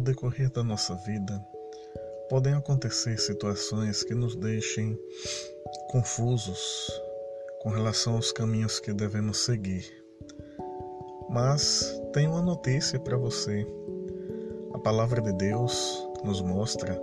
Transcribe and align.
decorrer 0.00 0.50
da 0.50 0.62
nossa 0.62 0.94
vida, 0.94 1.44
podem 2.28 2.54
acontecer 2.54 3.18
situações 3.18 4.02
que 4.02 4.14
nos 4.14 4.34
deixem 4.34 4.98
confusos 5.90 6.90
com 7.60 7.68
relação 7.68 8.16
aos 8.16 8.32
caminhos 8.32 8.80
que 8.80 8.92
devemos 8.92 9.38
seguir. 9.44 9.84
Mas 11.28 12.00
tem 12.12 12.26
uma 12.26 12.42
notícia 12.42 12.98
para 12.98 13.16
você. 13.16 13.66
A 14.72 14.78
palavra 14.78 15.20
de 15.20 15.32
Deus 15.32 16.06
nos 16.24 16.40
mostra 16.40 17.00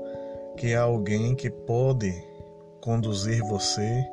que 0.58 0.74
há 0.74 0.82
alguém 0.82 1.36
que 1.36 1.50
pode 1.50 2.12
conduzir 2.82 3.42
você 3.44 4.06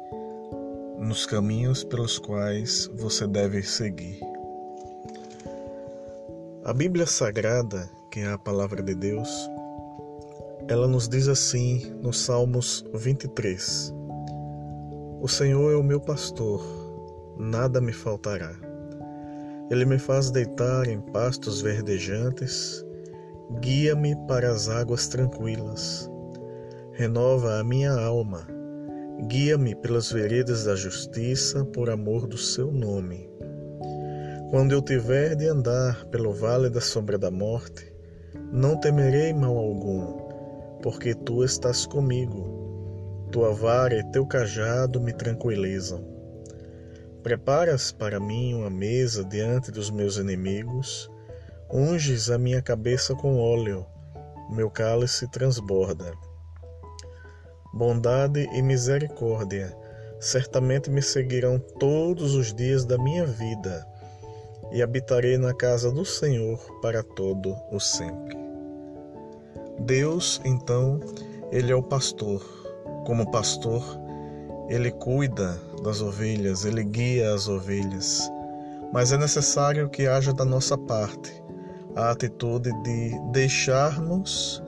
nos 0.98 1.26
caminhos 1.26 1.84
pelos 1.84 2.18
quais 2.18 2.86
você 2.94 3.26
deve 3.26 3.62
seguir. 3.62 4.20
A 6.64 6.72
Bíblia 6.72 7.06
Sagrada, 7.06 7.88
que 8.10 8.20
é 8.20 8.32
a 8.32 8.38
palavra 8.38 8.82
de 8.82 8.94
Deus, 8.94 9.50
ela 10.68 10.88
nos 10.88 11.08
diz 11.08 11.28
assim 11.28 11.94
no 12.02 12.12
Salmos 12.12 12.84
23: 12.94 13.94
O 15.20 15.28
Senhor 15.28 15.72
é 15.72 15.76
o 15.76 15.82
meu 15.82 16.00
pastor, 16.00 16.62
nada 17.38 17.80
me 17.80 17.92
faltará. 17.92 18.52
Ele 19.70 19.84
me 19.84 19.98
faz 19.98 20.30
deitar 20.30 20.88
em 20.88 21.00
pastos 21.00 21.60
verdejantes, 21.60 22.84
guia-me 23.60 24.16
para 24.26 24.50
as 24.50 24.68
águas 24.68 25.08
tranquilas, 25.08 26.10
renova 26.92 27.58
a 27.58 27.64
minha 27.64 27.92
alma, 27.92 28.46
guia-me 29.26 29.74
pelas 29.74 30.10
veredas 30.10 30.64
da 30.64 30.74
justiça 30.74 31.64
por 31.66 31.90
amor 31.90 32.26
do 32.26 32.38
seu 32.38 32.72
nome. 32.72 33.28
Quando 34.50 34.72
eu 34.72 34.80
tiver 34.80 35.36
de 35.36 35.46
andar 35.46 36.06
pelo 36.06 36.32
vale 36.32 36.70
da 36.70 36.80
sombra 36.80 37.18
da 37.18 37.30
morte, 37.30 37.97
não 38.34 38.76
temerei 38.76 39.32
mal 39.32 39.56
algum, 39.56 40.78
porque 40.82 41.14
tu 41.14 41.44
estás 41.44 41.86
comigo. 41.86 43.26
Tua 43.30 43.52
vara 43.52 43.94
e 43.94 44.10
teu 44.10 44.26
cajado 44.26 45.00
me 45.00 45.12
tranquilizam. 45.12 46.02
Preparas 47.22 47.92
para 47.92 48.18
mim 48.18 48.54
uma 48.54 48.70
mesa 48.70 49.22
diante 49.24 49.70
dos 49.70 49.90
meus 49.90 50.16
inimigos, 50.16 51.10
unges 51.70 52.30
a 52.30 52.38
minha 52.38 52.62
cabeça 52.62 53.14
com 53.14 53.38
óleo, 53.38 53.84
meu 54.50 54.70
cálice 54.70 55.30
transborda. 55.30 56.12
Bondade 57.74 58.48
e 58.54 58.62
misericórdia 58.62 59.76
certamente 60.18 60.90
me 60.90 61.02
seguirão 61.02 61.58
todos 61.58 62.34
os 62.34 62.54
dias 62.54 62.84
da 62.84 62.96
minha 62.96 63.26
vida 63.26 63.86
e 64.72 64.82
habitarei 64.82 65.38
na 65.38 65.54
casa 65.54 65.90
do 65.90 66.04
Senhor 66.04 66.58
para 66.80 67.02
todo 67.02 67.56
o 67.70 67.80
sempre. 67.80 68.36
Deus, 69.80 70.40
então, 70.44 71.00
ele 71.50 71.72
é 71.72 71.74
o 71.74 71.82
pastor. 71.82 72.42
Como 73.06 73.30
pastor, 73.30 73.82
ele 74.68 74.90
cuida 74.90 75.58
das 75.82 76.02
ovelhas, 76.02 76.64
ele 76.64 76.84
guia 76.84 77.32
as 77.32 77.48
ovelhas. 77.48 78.30
Mas 78.92 79.12
é 79.12 79.16
necessário 79.16 79.88
que 79.88 80.06
haja 80.06 80.32
da 80.32 80.44
nossa 80.44 80.76
parte 80.76 81.32
a 81.94 82.10
atitude 82.10 82.70
de 82.82 83.18
deixarmos 83.32 84.62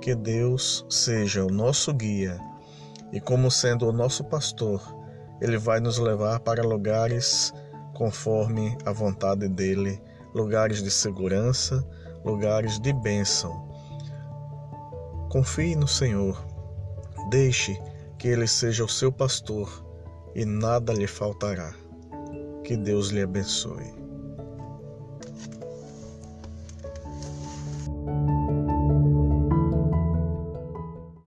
que 0.00 0.14
Deus 0.14 0.84
seja 0.88 1.44
o 1.44 1.50
nosso 1.50 1.92
guia 1.92 2.40
e, 3.12 3.20
como 3.20 3.50
sendo 3.50 3.88
o 3.88 3.92
nosso 3.92 4.24
pastor, 4.24 4.80
ele 5.40 5.58
vai 5.58 5.80
nos 5.80 5.98
levar 5.98 6.40
para 6.40 6.62
lugares 6.62 7.52
conforme 7.94 8.76
a 8.84 8.92
vontade 8.92 9.48
dele, 9.48 10.00
lugares 10.34 10.82
de 10.82 10.90
segurança, 10.90 11.86
lugares 12.24 12.78
de 12.78 12.92
bênção. 12.92 13.68
Confie 15.30 15.74
no 15.74 15.88
Senhor, 15.88 16.44
deixe 17.30 17.80
que 18.18 18.28
ele 18.28 18.46
seja 18.46 18.84
o 18.84 18.88
seu 18.88 19.10
pastor 19.10 19.84
e 20.34 20.44
nada 20.44 20.92
lhe 20.92 21.06
faltará. 21.06 21.74
Que 22.64 22.76
Deus 22.76 23.08
lhe 23.08 23.22
abençoe. 23.22 24.01